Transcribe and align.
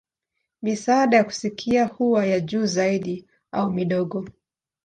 Misaada 0.61 1.17
ya 1.17 1.23
kusikia 1.23 1.85
huwa 1.85 2.25
ya 2.25 2.39
juu 2.39 2.65
zaidi 2.65 3.25
au 3.51 3.71
midogo. 3.71 4.25